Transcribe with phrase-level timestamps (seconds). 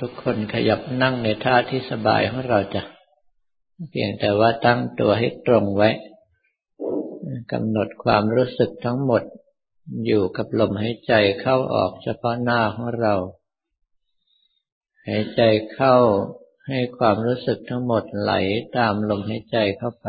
[0.00, 2.82] ทุกคนขยับนั่งในท่าที่สบายของเราจะ
[3.90, 5.90] เพียงแต่ว่าตั้งตัวให้ตรงไว้
[7.52, 9.22] กำหนดความรู้สึกทั้งหมด
[10.06, 13.14] อยู่กับลมหายใจเข้าออกเฉพาะหน้าของเรา
[15.08, 15.42] หายใจ
[15.72, 15.94] เข้า
[16.68, 18.32] ให้ความรู้สึกทั้งหมดไหล
[18.76, 20.08] ตามลมหายใจเข้าไป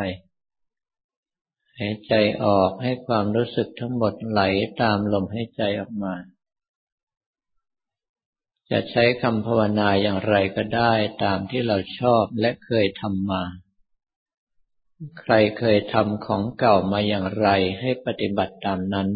[1.79, 2.13] หายใจ
[2.43, 4.41] ออกให้ความรู้สึกทั้งหมดไหล
[4.81, 6.13] ตามลมหายใจออกมา
[8.71, 10.93] จะใช้คำภาวนาอย่างไรก็ได้
[11.23, 13.43] ตามที่เราชอบและเคยทำมา
[15.19, 17.47] ใครเคยทำของเก่ามาอย่างไร
[17.79, 19.09] ให้ปฏิบัติตามนั้น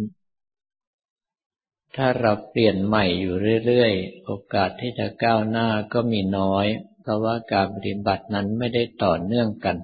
[1.96, 3.36] ถ้าเราเปลี่ยนใหม่อยู่
[3.66, 6.66] เรื่อยๆ โอกาสที่จะก้าวหน้าก็มีน้อย
[7.02, 9.78] เพราะว่าการปฏิบัตินั้นไม่ได้ต่อเนื่องกัน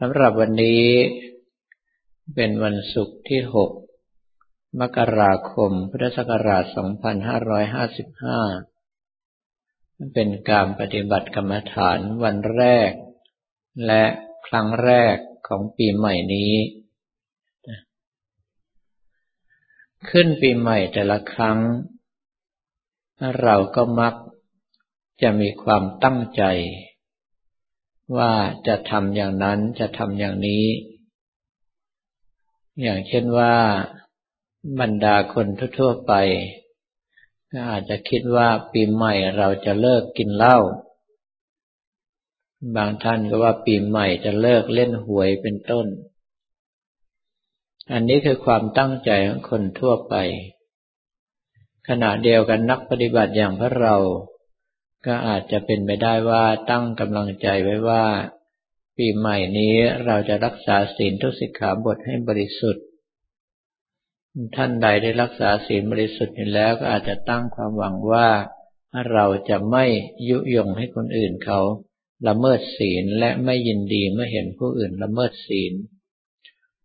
[0.00, 0.84] สำหรับวันนี้
[2.34, 3.70] เป็นวันศุกร์ที่หก
[4.80, 6.64] มกราคม พุทธศักราช
[9.98, 12.90] 2555 เป็นการปฏิบัติกรรมฐานวันแรก
[13.86, 14.04] และ
[14.46, 15.16] ครั้งแรก
[15.48, 16.54] ของปีใหม่นี้
[20.10, 21.58] ขึ้นปีใหม่แต่ละครั้ง
[23.42, 24.14] เราก็มัก
[25.22, 26.42] จะมีความตั้งใจ
[28.16, 28.32] ว่า
[28.66, 30.66] จะทำอย่างนั้นจะทำอย่างนี้
[32.82, 33.54] อย่างเช่นว่า
[34.80, 35.46] บรรดาคน
[35.78, 36.12] ทั่วๆไป
[37.52, 40.58] ก็อาจจะคิดว่าปีใหม่เราจะเลิกกินเหล้า
[42.76, 45.86] บางท่านก็ว่าปีใหม่จะเลิกเล่นหวยเป็นต้น
[47.92, 50.14] อันนี้คือความตั้งใจของคนทั่วไป
[51.88, 53.96] ขณะเดียวกันนักปฏิบัติอย่างพระเรา
[55.06, 58.04] ก็อาจจะเป็นไปได้ว่าตั้งกำลังใจไว้ว่า
[58.96, 59.74] ปีใหม่นี้
[60.04, 62.87] เราจะรักษาศีลทุกสิกขาบทให้บริสุทธิ์
[64.56, 68.28] ท่านใดได้รักษาศีลบริสุทธิ์อยู่แล้วก็อาจจะตั้งความหวังว่า
[69.12, 69.84] เราจะไม่
[70.28, 71.60] ยุยงให้คนอื่นเขา
[72.28, 75.72] ละเมิดศีลและไม่ยินดีเมื่อเห็นผู้อื่นละเมิดศีล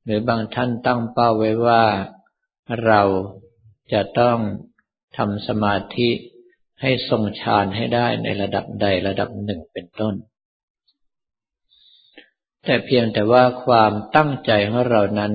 [0.03, 1.83] หรือบางท่านตั้งเป้าไว้ว่า
[2.85, 3.01] เรา
[3.93, 4.37] จะต้อง
[5.17, 6.09] ทำสมาธิ
[6.81, 10.15] ให้ทรงฌานให้ได้ในระดับใดระดับหนึ่งเป็นต้น
[12.65, 15.33] แต่เพียงแต่ว่าความตั้งใจของเรานั้น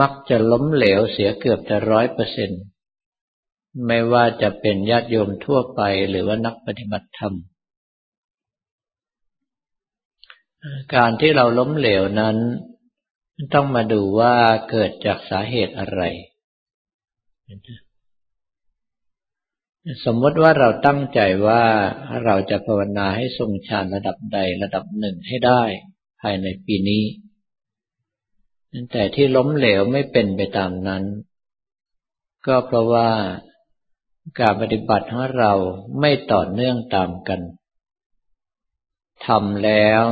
[0.00, 2.62] มักจะล้มเหลวเสียเกือบจะร้อยเปอร์เซ็นต์
[3.86, 7.34] ไม่ว่าจะเป็นญาติโยมทั่วไปหรือว่านักปฏิบัติธรรม
[10.94, 12.36] การที่เราล้มเหลวนั้น
[13.54, 14.34] ต้องมาดูว่า
[14.70, 16.02] เกิดจากสาเหตุอะไร
[20.04, 21.62] สมมติว่าเราตั้งใจว่า
[22.24, 25.62] เราจะภาวนาให้ทรงฌานระดับใดระดับหนึ่งให้ได้
[26.20, 27.02] ภายในปีนี้
[28.92, 31.04] แต่ที่ล้มเหลวไม่เป็นไปตามนั้น
[32.46, 33.10] ก็เพราะว่า
[34.40, 35.52] การปฏิบัติของเรา
[36.00, 37.40] ไม่ต่อเนื่องตามกัน
[39.26, 40.02] ทำแล้ว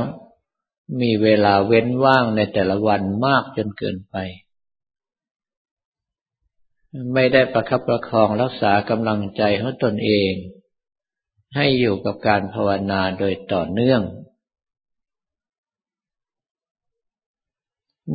[1.01, 4.15] มีเวลาเว้นว่างในแต่ละวันมากจนเกินไป
[7.13, 10.33] ไม่ได้ประคับประคองรักษากำลังใจของตนเอง
[11.55, 14.01] ให้อยู่กับการภาวนาโดยต่อเนื่อง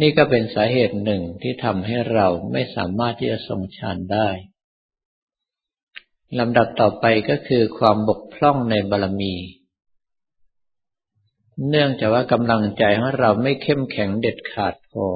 [0.01, 4.29] นี่ก็เป็นสาเหตุหนึ่งที่ทำให้เราไม่สามารถที่จะทรงฌานได้
[6.39, 9.35] ลำดับต่อไปก็คือความบกพร่องในบารมี
[11.69, 15.07] เนื่องจากว่ากำลังใจของเราไม่เข้มแข็งเด็ดขาดพอ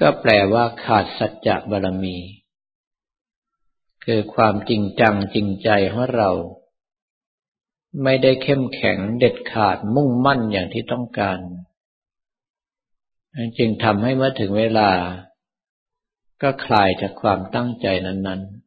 [0.00, 2.16] ก็แปลว่าขาดสัจจะบารมี
[4.04, 6.30] คือความจริงจังจริงใจของเรา
[8.02, 11.38] ไม่ได้เข้มแข็งเด็ดขาดมุ่งมั่นอย่างที่ต้องการ
[13.58, 14.90] จึงทำให้เมื่อถึงเวลา
[16.42, 18.60] ก็คลายจากความตั้งใจนั้น ๆ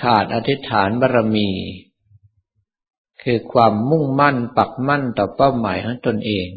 [0.00, 1.48] ขาดอธิษฐานบารมี
[3.22, 6.48] คือความมุ่งมั่นปักมั่นต่อเป้าหมายของตนเอง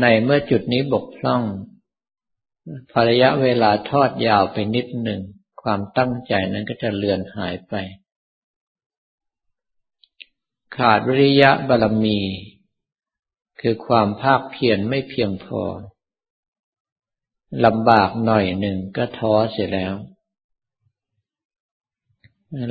[0.00, 1.42] ในเมื่อจุดนี้บกพร่อง
[2.92, 5.20] ภระยะเวลาทอดยาวไปนิดหนึ่ง
[5.62, 7.74] ความตั้งใจนั้นก็จะเลือนหายไป
[10.76, 12.18] ขาดวิริยะบารมี
[13.60, 15.62] คือความภาคเพียรไม่เพียงพอ
[17.64, 19.94] ลำบากหน่อยหนึ่งก็ท้อเสียแล้ว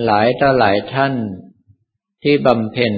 [0.05, 1.13] หลายต่อหลายท่าน
[2.23, 2.93] ที่บำเพ็ญ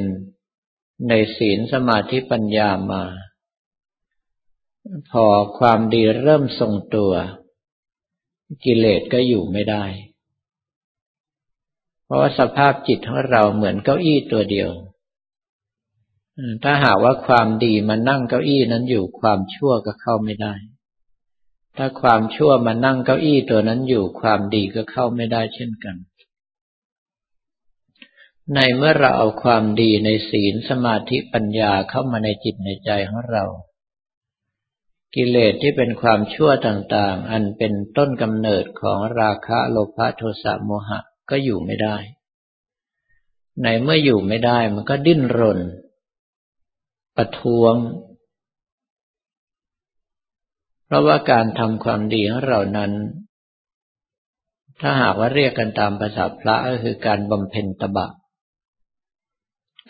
[1.09, 3.03] ในศีลสมาธิปัญญามา
[5.11, 5.25] พอ
[5.57, 7.13] ความดีเริ่มทรงตัว
[8.63, 9.85] กิเลสก็อยู่ไม่ได้
[12.05, 14.71] เพราะสภาพจิตของเราเหมือนเก้าอี้ตัวเดียว
[16.63, 20.53] ถ้าหากว่าความดีมานั่งเก้าอี้นั้นอยู่ความชั่วก็เข้าไม่ได้
[21.77, 25.95] ถ้าความชั่วมานั่งเก้าอี้ตัวนั้นอยู่ความดีก็เข้าไม่ได้เช่นกัน
[28.53, 33.45] ในเมื่อเราเอาความดีในศีลสมาธิปัญญาเข้ามาในจิตในใจของเรา
[35.15, 40.99] กิเลสที่เป็นความชั่วต่างๆ อันเป็นต้นกำเนิดของราคะโลภะโทสะโมหะ
[41.29, 41.97] ก็อยู่ไม่ได้
[43.63, 45.59] ในเมื่ออยู่ไม่ได้มันก็ดิ้นรน
[47.21, 47.75] ประท้วง
[50.85, 52.91] เพราะว่าการทำความดีของเรานั้น
[54.81, 58.07] ถ้าหากว่าเรียกกันตามภาษาพระก็คือการบำเพ็ญตบะ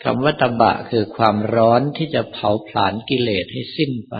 [0.02, 4.14] คำว่าตบะคือความร้อนที่จะเผาผลาญกิเลสให้สิ้นไป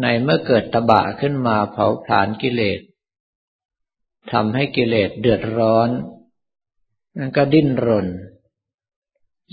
[0.00, 2.80] ในเมื่อเกิดตบะขึ้นมาเผาผลาญกิเลส
[4.32, 5.88] ทำให้กิเลสเดือดร้อน
[7.18, 8.08] นั่นก็ดิ้นรน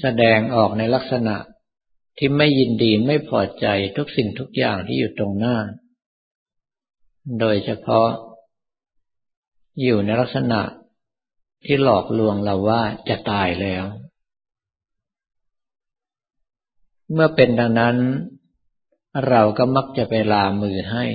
[0.01, 1.35] แสดงออกในลักษณะ
[2.17, 3.65] ที่ไม่ยินดีไม่พอใจ
[3.97, 5.57] ทุกสิ่งทุกอย่างที่อยู่ตรงหน้า
[7.39, 8.07] โดยเฉพาะ
[9.81, 10.61] อยู่ในลักษณะ
[11.65, 13.85] ที่หลอกลวงเราว่าจะตายแล้ว
[17.11, 17.97] เมื่อเป็นดังนั้น
[19.29, 21.05] เราก็มักจะไปลามือให้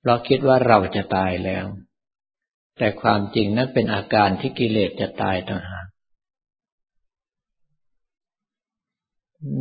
[0.00, 1.66] เพราะคิดว่าเราจะตายแล้ว
[2.78, 5.86] แต่ความจริงนั้นเป็นอาการที่กิเลสจะตายต่างหาก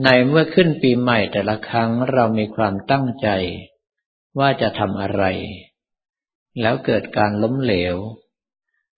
[0.04, 3.28] ในเมื่อขึ้นปีใหม่แต่ละครั้งเรามีความตั้งใจ
[4.40, 5.24] ว่าจะทำอะไร
[6.62, 7.96] แล้วเกิดการล้มเหลว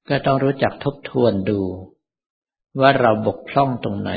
[0.09, 1.61] ก็ต้องรู้จักทบทวนดู
[2.79, 4.11] ว่าเราบกพร่องตรงไหน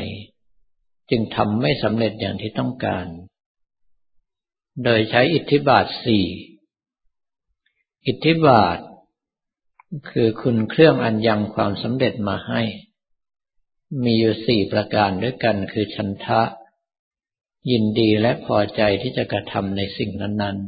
[1.11, 3.07] จึงทำไม่สำเร็จอย่างที่ต้องการ
[4.85, 6.27] โดยใช้อิทธิบาทสี่
[8.07, 8.79] อิทธิบาท
[10.11, 12.63] คือคุณเครื่องอันยังความสำเร็จมาให้
[14.03, 16.43] มีอยู่สี่ประการด้วยกันคือฉันทะ
[17.71, 20.59] ยินดีและพอใจที่จะกระทำในสิ่งนั้น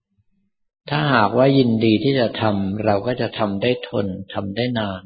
[0.00, 5.02] ๆ ถ้าหากว่ายินดีที่จะทำเราก็จะทำได้ทนทำได้นาน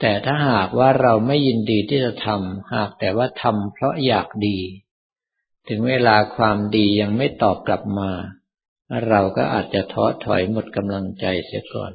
[0.00, 4.58] แต่ถ้าหากว่าเราไม่ยินดีที่จะทำหากแต่ว่าทำเพราะอยากดี
[5.68, 8.10] ถึงเวลาความดียังไม่ตอบกลับมา
[9.08, 11.92] เราก็อาจจะท้อถอยหมดกำลังใจเสียก่อน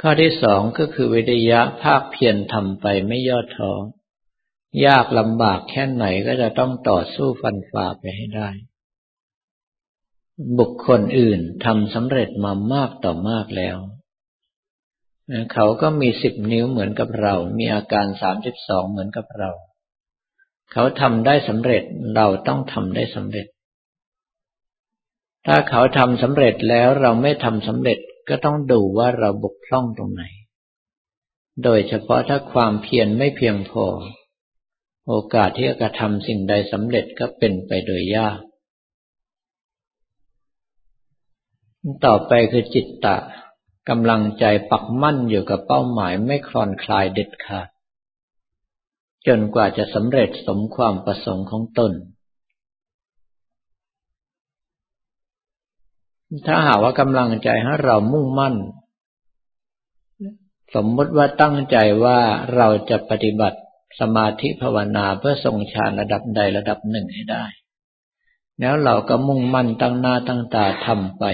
[0.00, 3.72] ข้อที่สองก็คือวิทยะภาคเพียรทำไปไม่ย่อท้อ
[4.86, 8.48] ยากลำบากแค่ไหนก็จะต้องต่อสู้ฟันฝ่าไปให้ได้
[10.58, 13.76] บุคคลอื่นทำสำเร็จมามากต่อมากแล้ว
[15.52, 19.50] เขาก็มีสิบนิ้วเหมือนกับเรา มีอาการสามสิบสองเหมือนกับเรา
[20.72, 21.82] เขาทำได้สำเร็จ
[22.16, 23.46] เราต้องทำได้สำเร็จ
[25.46, 27.98] ถ้าเขาทำสำเร็จแล้วเราไม่ทำสำเร็จ
[28.28, 30.24] ก็ต้องดูว่าเราบกพร่องตรงไหน
[31.64, 33.86] โดยเฉพาะถ้าความเพียรไม่เพียงพอ
[35.08, 38.38] โอกาสที่จะกระทำสิ่งใดสำเร็จก็เป็นไปโดยยาก
[42.04, 43.16] ต่อไปคือจิตตะ
[43.88, 47.68] กำลังใจปักมั่นอยู่กับเป้าหมายไม่คลอนคลายเด็ดขาด
[49.26, 51.92] จนกว่าจะสำเร็จสมความประสงค์ของตน
[56.46, 58.54] ถ้าหากว่ากำลังใจให้เรามุ่งมั่น
[60.74, 62.18] สมมติว่าตั้งใจว่า
[62.56, 63.58] เราจะปฏิบัติ
[64.00, 67.44] สมาธิภาวนาเพื่อทรงฌานระดับใดระดับหนึ่งให้ได้
[68.60, 71.24] แล้วเราก็มุ่งมั่นตั้งหน้าตั้งตาทำไป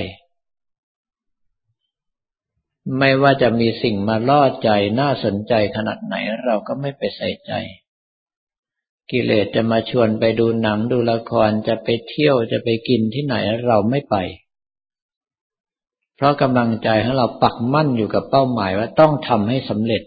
[2.98, 4.70] ไม่ว่าจะมีสิ่งมาล่อใจ
[5.00, 7.52] น่าสนใจขนาดไหนเราก็ไม่ไปใส่ใจ
[9.10, 13.34] กิเลสจะมาชวนไปดูหนังดูละครจะไปเที่ยวจะไปกินที่ไหน
[13.66, 14.16] เราไม่ไป
[16.18, 20.02] เพราะกำลังใจของเราปักมั่นอยู่กับเป้าหมายว่าต้องทำให้สำเร็จ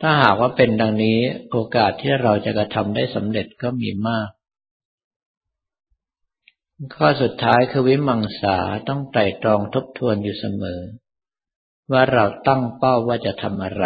[0.00, 1.18] ถ้าหากว่าเป็นดังนี้
[1.50, 4.28] โอกาสที่เราจะกระทำได้สำเร็จก็มีมาก
[6.96, 8.56] ข้อสุดท้ายคือวิมังสา
[8.88, 10.80] ต้องไตรตรองทบทวนอยู่เสมอ
[11.92, 13.84] ว่าเราตั้งเป้าว่าจะทำอะไร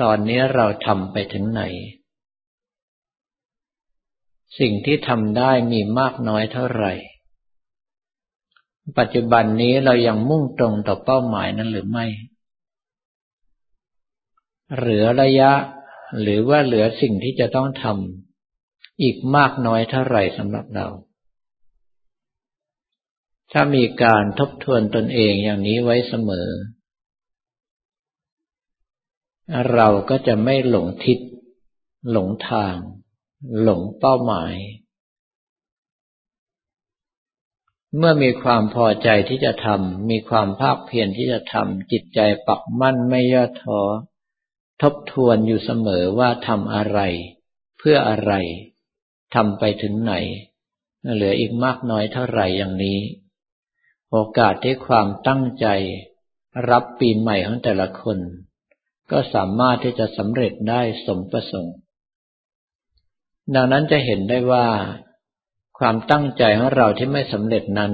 [0.00, 1.62] ตอนนี้เราทำไปถึงไหน
[4.58, 6.92] สิ่งที่ทำได้มีมากน้อยเท่าไหร่
[8.98, 12.06] ปัจจุบันนี้เรายังมุ่งตรงต่อเป้าหมายนั้นหรือไม่
[14.74, 15.52] เหลือระยะ
[16.20, 20.88] หรือว่าเหลือสิ่งที่จะต้องทำอีกมากน้อยเท่าไหร่สำหรับเรา
[23.52, 26.48] ถ้ามีการทบทวนตนเองอย่างนี้ไว้เสมอ
[29.74, 31.18] เราก็จะไม่หลงทิศ
[32.10, 32.76] หลงทาง
[33.62, 34.54] หลงเป้าหมาย
[37.98, 43.80] เมื่อมีความพอใจที่จะทำมีความภาคเพียรที่จะทำจิตใจปักมั่นไม่ย่อท้อ
[44.82, 47.00] ทบทวนอยู่เสมอว่าทำอะไร
[47.78, 48.32] เพื่ออะไร
[49.34, 50.14] ทำไปถึงไหน
[51.14, 52.98] เหลืออีกมากน้อยเท่าไหร่อย่างนี้
[54.10, 55.66] โอกาสที่ความตั้งใจ
[56.70, 58.18] รับปีใหม่ของแต่ละคน
[59.10, 61.76] ก็สามารถที่จะสำเร็จได้สมประสงค์
[63.54, 64.66] ดังนั้นจะเห็นได้ว่า
[65.78, 67.92] ความตั้งใจของเราที่ไม่สำเร็จนั้น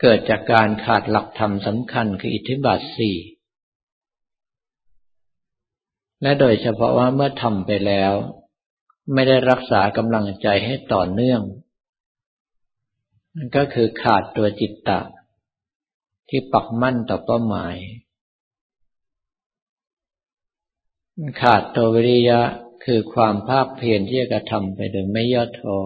[0.00, 3.16] เกิดจากการขาดหลักธรรมสำคัญคืออิทธิบาทสี่
[6.22, 8.12] และโดยเฉพาะว่าเมื่อทำไปแล้ว
[9.14, 11.42] ไม่ได้รักษากำลังใจให้ต่อเนื่อง
[13.56, 15.00] ก็คือขาดตัวจิตตะ
[16.28, 17.76] ที่ปักมั่นต่อเป้าหมาย
[21.40, 22.40] ขาดตัววิริยะ
[22.90, 25.78] คือความภาคเพียรที่จะกระทำไปโดยไม่ย่อท้อ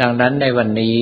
[0.00, 0.98] ดังนั้นในวันนี้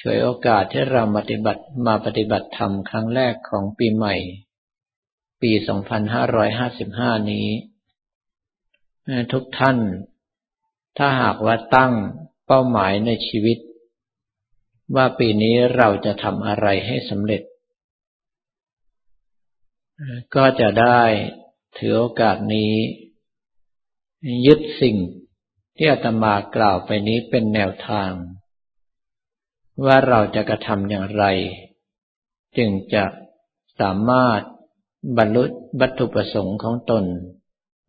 [0.00, 4.14] ช่วยโอกาสที่เราปฏิบัติมาปฏิบัติธรรมครั้งแรกของปีใหม่
[5.42, 5.52] ปี
[6.40, 7.46] 2555 นี้
[9.32, 9.78] ทุกท่าน
[10.98, 11.92] ถ้าหากว่าตั้ง
[12.46, 13.58] เป้าหมายในชีวิต
[14.96, 17.42] ว่าปีนี้เราจะทำอะไรให้สำเร็จ
[20.34, 21.00] ก็จะได้
[21.78, 22.72] ถือโอกาสนี้
[24.46, 24.96] ยึดสิ่ง
[25.76, 28.10] ที่อาตมากล่าวไปนี้เป็นแนวทาง
[29.84, 31.24] ว่าเราจะกระทำอย่างไร
[32.56, 33.04] จึงจะ
[33.80, 34.40] สามารถ
[35.18, 35.44] บรรลุ
[35.80, 37.04] วัตถุประสงค์ของตน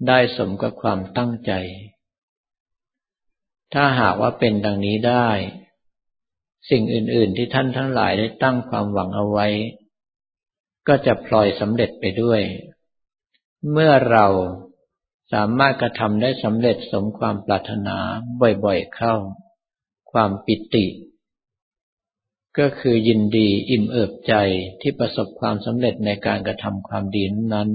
[0.08, 1.52] ได้สมกับความตั้งใจ
[3.74, 5.30] ถ้าหากว่าเป็นดังนี้ได้
[6.70, 9.48] สิ่งอื่น ๆ ที่ท่านทั้งหลายได้ตั้งความหวังเอาไว้
[10.94, 12.42] ก็จะพลอยสำเร็จไปด้วย
[13.72, 14.26] เมื่อเรา
[15.34, 17.98] สามารถกระทำได้สำเร็จสมความปรารถนา
[18.42, 19.16] บ่อยๆเข้า
[20.12, 20.86] ความปิติ
[22.60, 24.34] ก็คือยินดีอิ่มเอิบใจ
[24.82, 27.70] ที่ประสบความสำเร็จในการกระทำความดีนั้น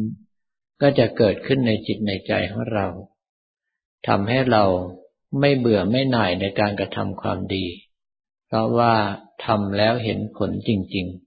[0.82, 2.86] ก็จะเกิดขึ้นในจิตในใจของเรา
[4.08, 4.64] ทำให้เรา
[5.40, 7.66] ไม่เบื่อไม่หน่ายในการกระทำความดี
[8.46, 8.94] เพราะว่า
[9.44, 11.25] ทำแล้วเห็นผลจริง ๆ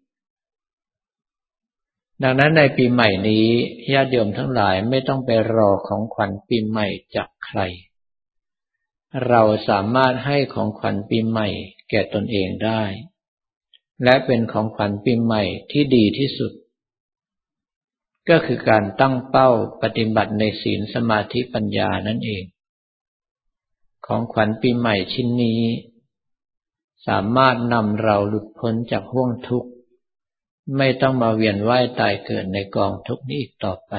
[2.24, 3.48] ดังนั้นในปีใหม่นี้
[3.94, 7.60] ญาติโยมทั้งหลายไม่ต้องไปรอของขวัญปีใหม่จากใคร
[9.28, 11.48] เราสามารถให้ของขวัญปีใหม่
[11.90, 12.84] แก่ตนเองได้
[14.04, 16.52] และเป็นของขวัญปีใหม่ที่ดีที่สุด
[18.30, 19.50] ก็คือการตั้งเป้า
[19.82, 22.44] ปฏิบัติในศีลสมาธิปัญญานั่นเอง
[24.06, 25.62] ของขวัญปีใหม่ชิ้นนี้
[27.08, 29.70] สามารถนำเราหลุดพ้นจากห่วงทุกข์
[30.78, 33.94] ไม่ต้องมาเวียนว่ายตายเกิดในกองทุกนี้อีกต่อไป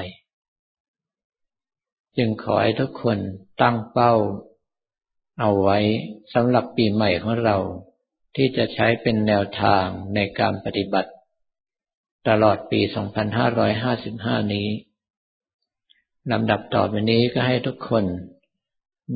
[2.17, 3.17] จึงขอให้ทุกคน
[3.61, 4.13] ตั้งเป้า
[5.39, 5.79] เอาไว้
[6.33, 7.57] สำหรับปีใหม่ของเรา
[8.35, 9.85] ที่จะใช้เป็นแนวทาง
[10.15, 11.11] ในการปฏิบัติ
[12.27, 12.79] ตลอดปี
[13.87, 14.67] 2555 นี้
[16.31, 18.05] ลำดับต่อไปนี้ก็ให้ทุกคน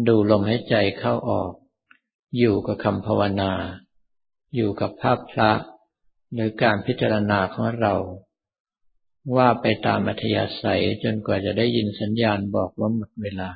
[0.07, 1.51] ดูลมหายใจเข้าออก
[2.38, 3.51] อยู่กับคำภาวนา
[4.55, 5.51] อยู่กับภาพพระ
[6.36, 7.94] หรือการพิจารณาของเรา
[9.36, 13.50] ว่าไปตามอัธยาศัยจนกว่าจะได้ยินสัญญาณบอกว่าหมดเวลา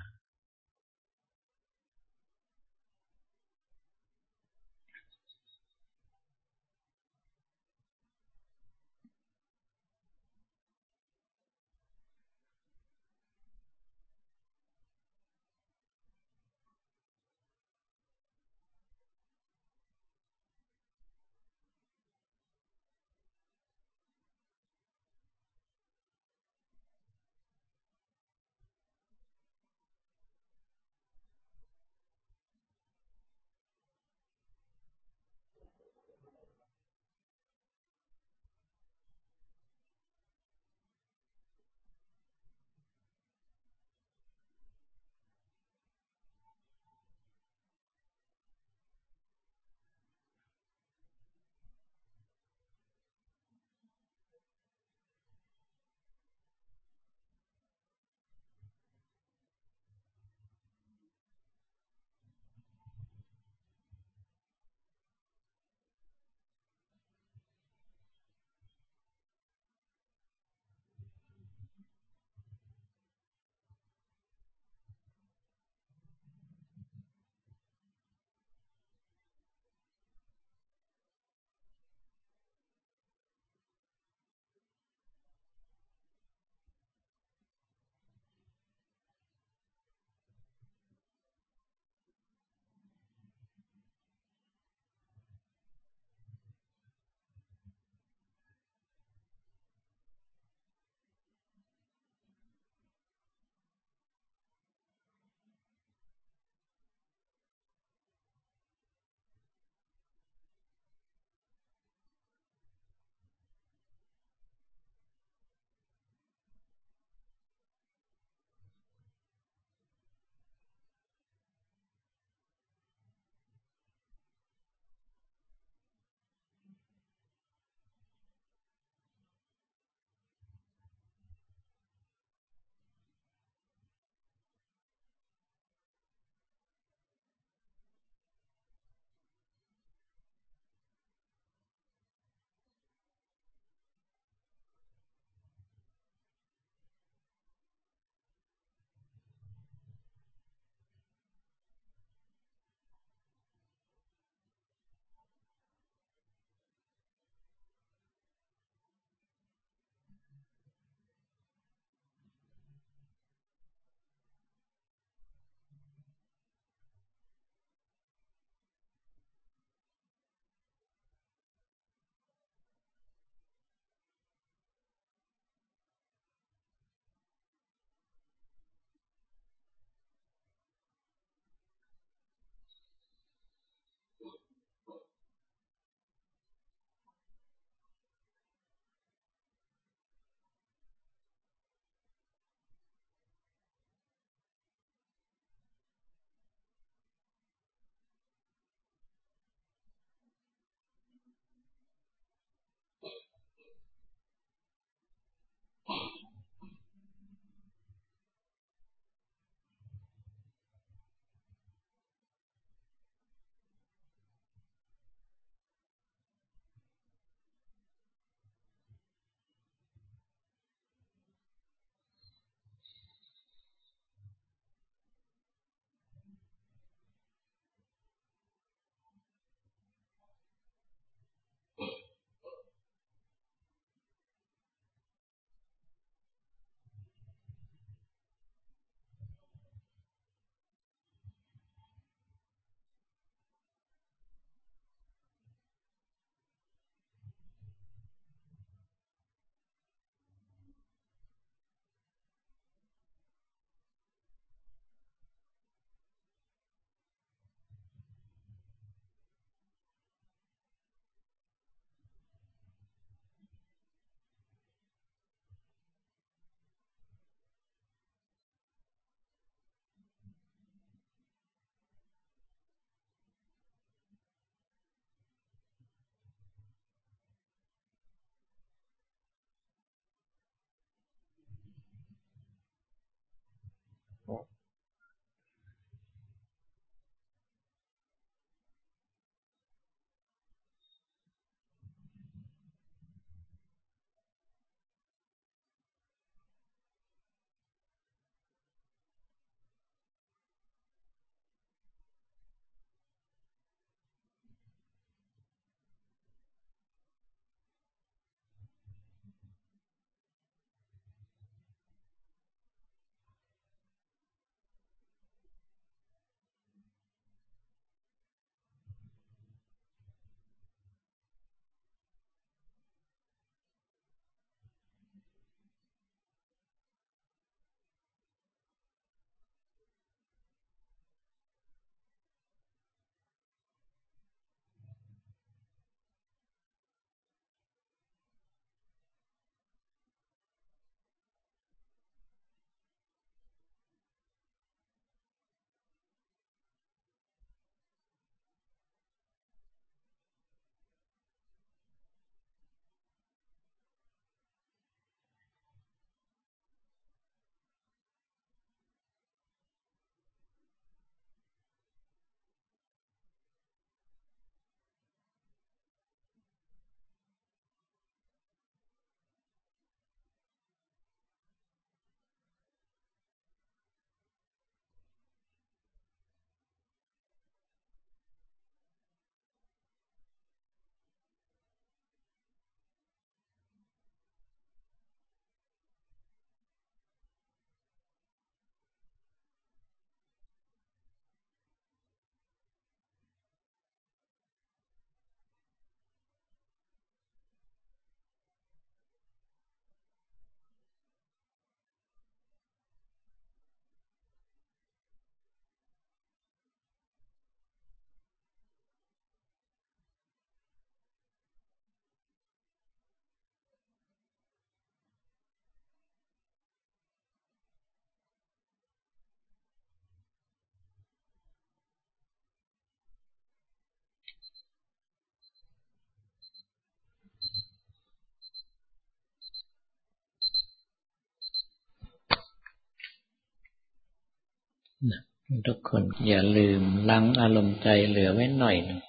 [435.68, 439.02] ทุกคนอย่าลืมล้างอารมณ์ใจเหลือไว้หน่อยหนึ่ง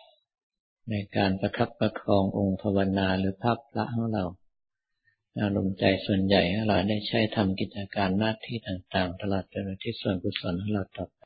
[0.90, 4.24] ในการประคับประคององค์ภาวนาหรือภาพละของเรา
[5.42, 11.18] อารมณ์ใจส่วนใหญ่ของเราได้ใช้ทำกิจการหน้าที่ต่างๆ ตลอดจนที่ส่วนกุศลของเราต่อไป